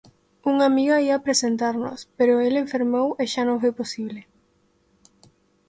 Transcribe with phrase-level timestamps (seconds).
[0.51, 4.21] Unha amiga ía presentarnos, pero el enfermou e xa non foi posible.